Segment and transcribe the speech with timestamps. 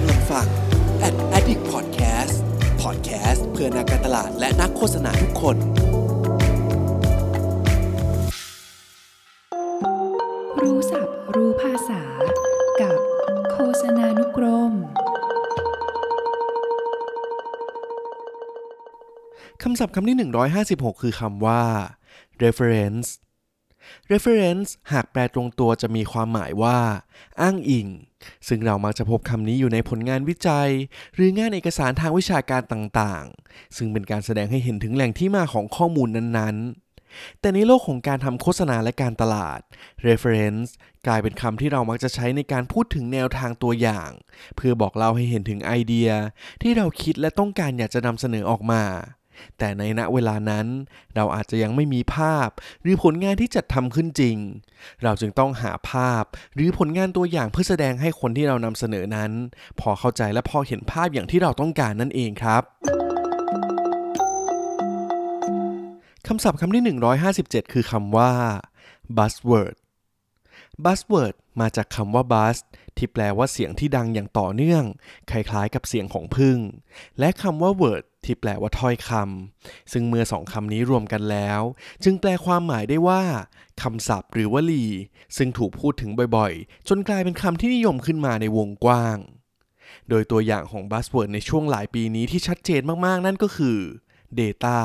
[0.00, 0.46] กำลังฟัง
[1.06, 2.36] Ad Addict Podcast
[2.82, 5.56] Podcast เพื่อนักการตลาดและนักโฆษณาทุกคน
[10.62, 12.02] รู้ศัพท์รู้ภาษา
[12.80, 12.98] กับ
[13.52, 14.72] โฆษณานุกรม
[19.62, 20.16] คำศัพท์คำที่
[20.60, 21.62] 156 คือคำว่า
[22.42, 23.08] reference
[24.12, 26.78] reference หากแปลตรงตัวจะมีความหมายว่า
[27.40, 27.88] อ้างอิง
[28.48, 30.70] ซึ่งเรามักจะพบคำนี้อยู่ในผลงานวิจัย
[31.14, 39.60] หรืองานเอกสารทางวิชาการต่างๆ ซึ่งเป็นการแสดงให้เห็นถึงแหล่งที่มาของข้อมูลนั้นๆแต่ในโลกของการทำโฆษณาและการตลาด
[40.06, 40.70] reference
[41.06, 44.10] กลายเป็นคำที่เรามักจะใช้ในการพูดถึงแนวทางตัวอย่าง
[44.56, 46.10] เพื่อบอกเล่าให้เห็นถึงไอเดีย
[46.62, 48.82] ที่เราคิดและต้องการอยากจะนำเสนอออกมา
[49.58, 50.66] แต่ในณเวลานั้น
[51.14, 52.48] เราอาจจะยังไม่มีภาพ
[52.82, 54.36] หรือผลงานที่จัดทำขึ้นจริง
[55.02, 56.24] เราจึงต้องหาภาพ
[56.54, 59.30] หรือผลงานตัวอย่างเพื่อแสดงให้คนที่เรานำเสนอนั้น
[59.80, 62.62] พอเข้าใจและพอเห็นภาพอย่างที่เราต้องการนั่นเองครับ
[66.26, 66.82] คำศัพท์คำที่
[67.32, 68.32] 157 คือคำว่า
[69.16, 69.76] buzzword
[70.84, 72.56] buzzword มาจากคำว่า buzz
[72.96, 74.84] ที่แปลว่าเสียงที่ดังอย่างต่อเนื่อง
[75.30, 76.58] คล้ายๆกับเสียงของพึ่ง
[77.18, 81.60] และคำว่า word ที่แปลว่าถ้อยคำซึ่งเมื่อสองคำนี้รวมกันแล้ว
[82.04, 83.22] จึงแปลความหมายได้ว่า
[83.82, 84.86] คำศัพท์หรือวลี
[85.36, 89.18] ซึ่งถูกพูดถึงบ่อยๆ จนกลายเป็นคำที่นิยมขึ้นมาในวงกว้าง
[90.08, 93.78] โดยตัวอย่างของ buzzword ในช่วงหลายปีนี้ที่ชัดเจนมากๆ นั่นก็คือ
[94.40, 94.78] data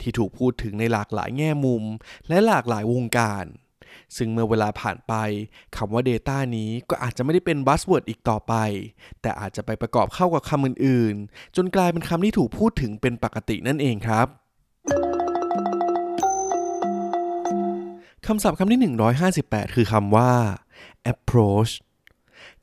[0.00, 1.84] ที่ถูกพูดถึงในหลากหลายแง่มุม
[2.28, 3.44] และหลากหลายวงการ
[4.16, 5.14] ซึ่งเมื่อเวลาผ่านไป
[5.76, 8.54] คำว่า Data นี้ก็อาจจะไม่ได้เป็น buzzword อีกต่อไป
[9.22, 14.26] แต่อาจจะไปประกอบเข้ากับคำอื่นๆ จนกลายเป็นคำที่ถูกพูดถึงเป็นปกตินั่นเองครับ
[18.26, 18.94] คำศัพท์คำที่
[19.32, 20.30] 158 คือคำว่า
[21.12, 21.72] approach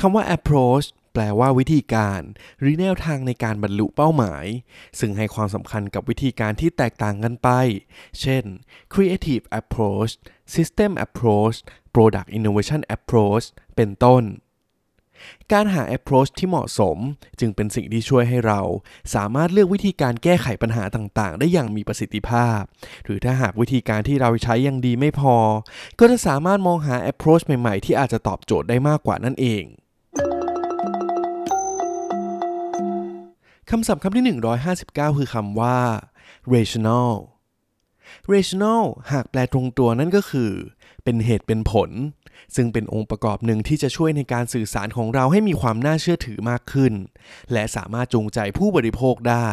[0.00, 0.86] คำว่า approach
[1.20, 2.20] ลว่าวิธีการ
[2.60, 4.46] หรือแนวทางในการบรรลุเป้าหมาย
[4.98, 7.48] ซึ่งให้ความสำคัญกับวิธีการที่แตกต่างกันไป
[8.20, 8.44] เช่น
[8.92, 10.12] creative approach
[10.54, 11.56] system approach
[11.94, 13.46] product innovation approach
[13.76, 14.24] เป็นต้น
[15.52, 16.98] การหา approach ที่เหมาะสม
[17.40, 18.60] จึงเป็นสิ่งที่ช่วยให้เรา
[19.14, 22.60] สามารถเลือกวิธีการแก้ไขปัญหาต่างๆ ได้อย่างมีประสิทธิภาพ
[23.04, 25.36] หรือถ้าหากวิธีการที่เราใช้ยังดีไม่พอ
[25.98, 29.64] ก็จะสามารถมองหา approach ใหม่ๆ ที่อาจจะตอบโจทย์ได้มากกว่านั่นเอง
[33.70, 34.24] คำศัพท์คำที่
[34.70, 35.78] 159 คือคำว่า
[36.54, 37.12] rational
[38.32, 40.50] rational หากแปลตรงตัวนั่นก็คือ
[41.04, 41.90] เป็นเหตุเป็นผล
[42.56, 46.92] ซึ่งเป็นองค์ประกอบหนึ่งที่จะช่วยในการสื่อสารของเราให้มีความน่าเชื่อถือมากขึ้น
[47.52, 49.50] และสามารถจูงใจผู้บริโภคได้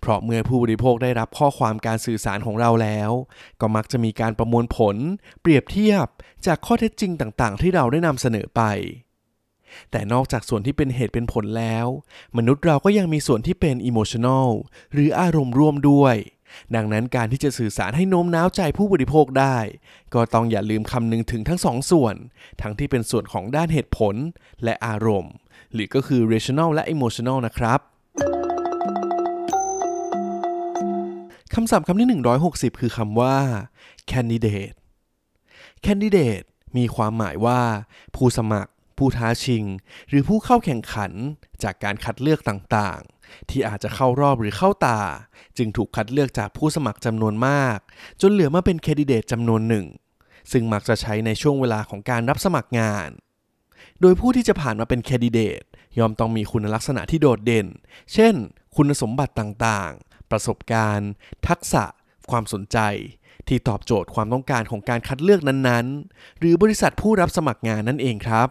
[0.00, 3.10] เพราะเมื่อผู้บริโภคได้รับข้อความการสื่อสารของเราแล้ว
[3.60, 4.96] ก็มักจะมีการประมวลผล
[5.40, 6.06] เปรียบเทียบ
[6.46, 8.62] จากข้อเท็จจริงต่างๆ ที่เราได้นำเสนอไป
[9.90, 11.86] แต่นอกจากส่วนที่เป็นเหตุเป็นผลแล้ว
[12.36, 14.48] มนุษย์เราก็ยังมีส่วนที่เป็น emotional
[14.92, 16.16] หรืออารมณ์ร่วมด้วย
[16.74, 19.58] ดังนั้นการที่จะสื่อสารให้โน้มน้าวใจผู้บริโภคได้
[20.14, 22.14] ก็ต้องอย่าลืมคำนึงถึงทั้งสองส่วน
[22.62, 24.14] ทั้งที่เป็นส่วนของด้านเหตุผล
[24.64, 25.32] และอารมณ์
[25.72, 27.80] หรือก็คือ rational และ emotional นะครับ
[31.54, 33.36] คำศัพท์คำที่ 160 คือคำว่า
[34.10, 34.76] candidate
[35.84, 36.46] candidate
[36.76, 37.60] มีความหมายว่า
[38.14, 39.64] ผู้สมัคร ผู้ท้าชิง
[40.08, 41.12] หรือผู้เข้าแข่งขัน
[41.62, 45.00] จากการคัดเลือกต่างๆ ที่อาจจะเข้ารอบหรือเข้าตา
[45.56, 47.78] จึงถูกคัดเลือกจากผู้สมัครจำนวนมาก
[48.20, 49.86] จนเหลือมาเป็นแคนดิเดตจำนวนหนึ่ง
[50.52, 53.08] ซึ่งมักจะใช้ในช่วงเวลาของการรับสมัครงาน
[54.00, 55.62] โดยผู้ที่จะผ่านมาเป็นแคนดิเดต
[55.98, 57.66] ย่อมต้องมีคุณลักษณะที่โดดเด่น
[58.12, 58.34] เช่น
[58.76, 61.10] คุณสมบัติต่างๆ ประสบการณ์
[61.48, 61.84] ทักษะ
[62.30, 62.78] ความสนใจ
[63.48, 68.48] ที่ตอบโจทย์ความต้องการของการคัดเลือกนั้นๆ หรือบริษัทผู้รับสมัครงานนั่นเองครับ